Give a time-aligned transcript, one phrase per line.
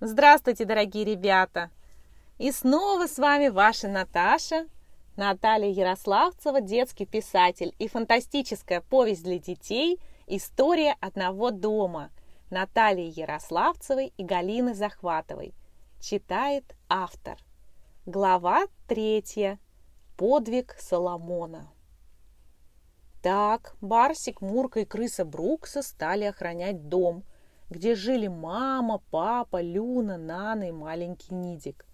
[0.00, 1.72] Здравствуйте, дорогие ребята!
[2.38, 4.68] И снова с вами ваша Наташа,
[5.16, 9.98] Наталья Ярославцева, детский писатель и фантастическая повесть для детей
[10.28, 12.12] «История одного дома»
[12.48, 15.52] Натальи Ярославцевой и Галины Захватовой.
[16.00, 17.36] Читает автор.
[18.06, 19.58] Глава третья.
[20.16, 21.72] Подвиг Соломона.
[23.20, 27.24] Так, Барсик, Мурка и крыса Брукса стали охранять дом–
[27.70, 31.84] где жили мама, папа, Люна, Нана и маленький Нидик.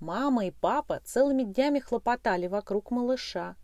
[0.00, 3.56] Мама и папа целыми днями хлопотали вокруг малыша.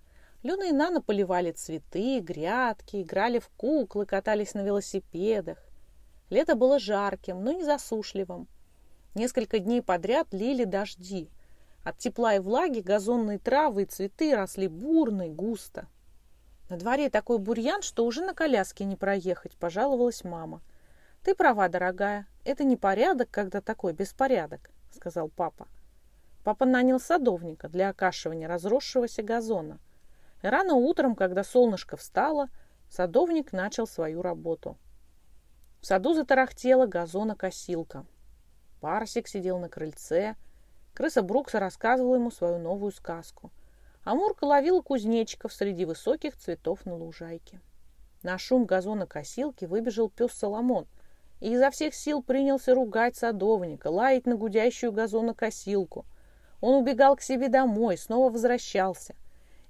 [0.43, 5.59] Люна и Нана поливали цветы, грядки, играли в куклы, катались на велосипедах.
[6.31, 8.49] Лето было жарким, но не засушливым.
[9.15, 11.29] Несколько дней подряд лили дожди.
[11.85, 15.89] От тепла и влаги газонные травы и цветы росли бурно и густо.
[16.69, 20.63] На дворе такой бурьян, что уже на коляске не проехать, пожаловалась мама.
[21.23, 22.27] «Ты права, дорогая.
[22.45, 25.69] Это не порядок, когда такой беспорядок»,— сказал папа.
[26.45, 29.79] Папа нанял садовника для окашивания разросшегося газона.
[30.43, 32.49] И рано утром, когда солнышко встало,
[32.89, 34.79] садовник начал свою работу.
[35.83, 38.07] В саду затарахтела газонокосилка.
[38.81, 40.37] Парсик сидел на крыльце.
[40.95, 43.51] Крыса Брукса рассказывала ему свою новую сказку.
[44.05, 47.61] А Мурка ловила кузнечиков среди высоких цветов на лужайке.
[48.23, 50.87] На шум газонокосилки выбежал пес Соломон—
[51.41, 56.05] и изо всех сил принялся ругать садовника, лаять на гудящую газонокосилку.
[56.61, 59.15] Он убегал к себе домой, снова возвращался.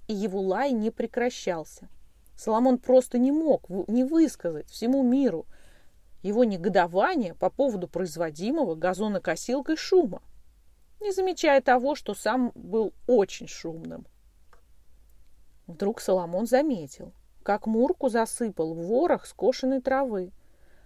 [0.09, 1.89] И его лай не прекращался.
[2.37, 5.47] Соломон просто не мог не высказать всему миру
[6.23, 10.23] его негодование по поводу производимого газонокосилкой шума,
[11.01, 14.07] не замечая того, что сам был очень шумным.
[15.67, 17.13] Вдруг Соломон заметил,
[17.43, 20.33] как Мурку засыпал в ворох скошенной травы.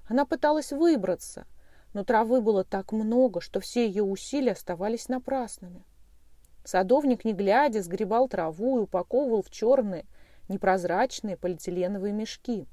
[0.06, 1.46] Она пыталась выбраться,
[1.94, 5.84] но травы было так много, что все ее усилия оставались напрасными.
[6.64, 10.06] Садовник, не глядя, сгребал траву и упаковывал в черные,
[10.48, 12.66] непрозрачные полиэтиленовые мешки.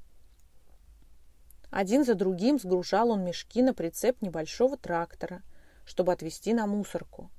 [1.70, 5.42] Один за другим сгружал он мешки на прицеп небольшого трактора,
[5.86, 7.30] чтобы отвезти на мусорку.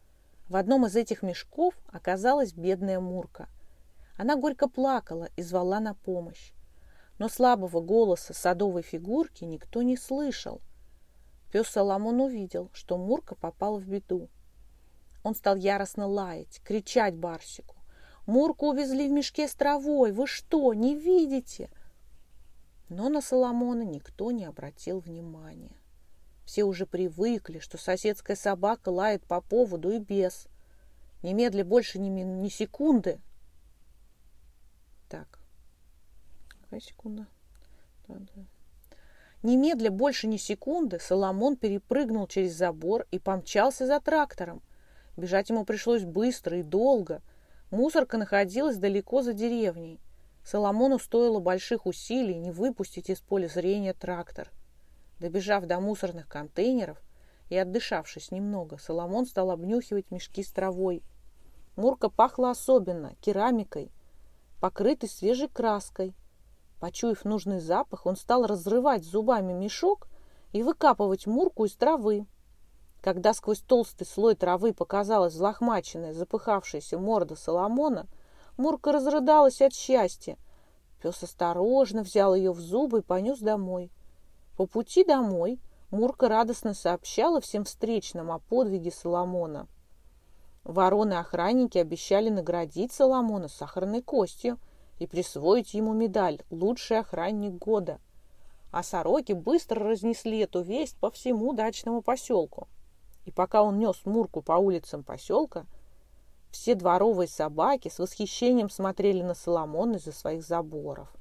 [0.50, 3.48] В одном из этих мешков оказалась бедная Мурка.
[4.18, 6.52] Она горько плакала и звала на помощь
[7.20, 10.62] но слабого голоса садовой фигурки никто не слышал.
[11.52, 14.30] Пес Соломон увидел, что Мурка попал в беду.
[15.24, 17.76] Он стал яростно лаять, кричать Барсику.
[18.26, 20.12] «Мурку увезли в мешке с травой!
[20.12, 21.70] Вы что, не видите?»
[22.90, 25.76] Но на Соломона никто не обратил внимания.
[26.46, 30.48] Все уже привыкли, что соседская собака лает по поводу и без.
[31.22, 33.20] Немедля больше ни, ни секунды.
[35.10, 35.40] Так,
[36.74, 37.28] Какая секунда?
[38.08, 38.42] Да, да.
[39.44, 44.64] Немедля больше ни секунды Соломон перепрыгнул через забор и помчался за трактором.
[45.16, 47.22] Бежать ему пришлось быстро и долго.
[47.70, 50.00] Мусорка находилась далеко за деревней.
[50.44, 54.50] Соломону стоило больших усилий не выпустить из поля зрения трактор.
[55.20, 57.00] Добежав до мусорных контейнеров
[57.50, 61.04] и отдышавшись немного, Соломон стал обнюхивать мешки с травой.
[61.76, 63.92] Мурка пахла особенно, керамикой,
[64.60, 66.16] покрытой свежей краской,
[66.84, 70.10] Почуяв нужный запах, он стал разрывать зубами мешок
[70.52, 72.26] и выкапывать мурку из травы.
[73.02, 78.08] Когда сквозь толстый слой травы показалась взлохмаченная, запыхавшаяся морда Соломона,
[78.58, 80.38] Мурка разрыдалась от счастья.
[81.02, 83.90] Пес осторожно взял ее в зубы и понес домой.
[84.58, 89.68] По пути домой Мурка радостно сообщала всем встречным о подвиге Соломона.
[90.66, 94.60] Вороны-охранники обещали наградить Соломона сахарной костью–
[95.00, 98.00] и присвоить ему медаль «Лучший охранник года».
[98.72, 102.68] А сороки быстро разнесли эту весть по всему дачному поселку.
[103.26, 105.66] И пока он нес Мурку по улицам поселка,
[106.52, 111.14] все дворовые собаки с восхищением смотрели на Соломона из-за своих заборов.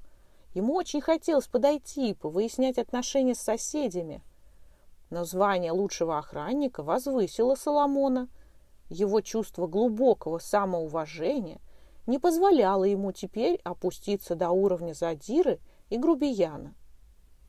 [0.54, 4.22] Ему очень хотелось подойти и повыяснять отношения с соседями.
[5.10, 8.28] Но звание лучшего охранника возвысило Соломона.
[8.88, 11.60] Его чувство глубокого самоуважения–
[12.06, 15.60] не позволяло ему теперь опуститься до уровня задиры
[15.90, 16.74] и грубияна.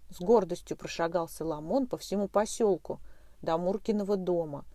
[0.10, 3.00] С гордостью прошагал Соломон по всему поселку
[3.42, 4.66] до Муркиного дома.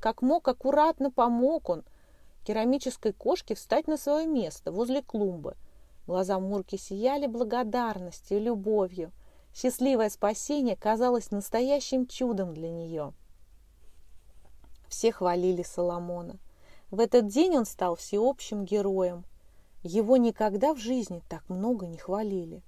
[0.00, 1.84] Как мог, аккуратно помог он
[2.44, 5.56] керамической кошке встать на свое место возле клумбы.
[6.06, 9.10] Глаза Мурки сияли благодарностью и любовью.
[9.52, 13.12] Счастливое спасение казалось настоящим чудом для нее.
[14.88, 16.38] Все хвалили Соломона.
[16.90, 19.24] В этот день он стал всеобщим героем.
[19.82, 22.62] Его никогда в жизни так много не хвалили.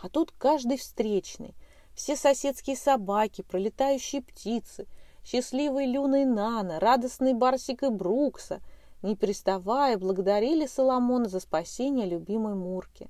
[0.00, 1.54] А тут каждый встречный,
[1.94, 4.86] все соседские собаки, пролетающие птицы,
[5.24, 8.60] счастливый Люна и Нана, радостный Барсик и Брукса,
[9.02, 13.08] не переставая, благодарили Соломона за спасение любимой Мурки.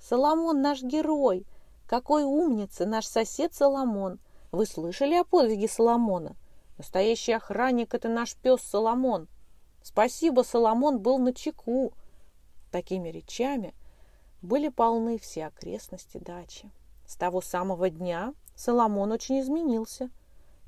[0.00, 1.44] «Соломон наш герой!
[1.86, 4.20] Какой умница наш сосед Соломон!
[4.52, 6.36] Вы слышали о подвиге Соломона?
[6.78, 9.28] Настоящий охранник– это наш пес Соломон!
[9.88, 11.92] Спасибо, Соломон был на чеку!»
[12.70, 13.74] Такими речами
[14.42, 16.70] были полны все окрестности дачи.
[17.06, 20.10] С того самого дня Соломон очень изменился–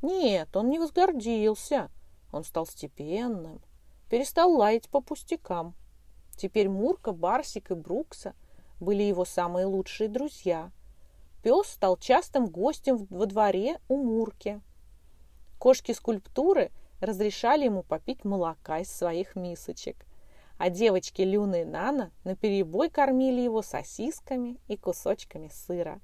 [0.03, 1.91] нет, он не возгордился.
[2.33, 3.61] Он стал степенным,
[4.09, 5.75] перестал лаять по пустякам.
[6.37, 8.35] Теперь Мурка, Барсик и Брукса
[8.79, 10.71] были его самые лучшие друзья.
[11.43, 14.61] Пес стал частым гостем во дворе у Мурки.
[15.59, 19.97] Кошки-скульптуры разрешали ему попить молока из своих мисочек,
[20.59, 26.01] а девочки Люна и Нана наперебой кормили его сосисками и кусочками сыра.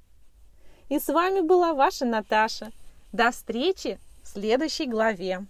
[0.89, 2.71] И с вами была ваша Наташа–
[3.17, 5.47] до встречи в следующей главе.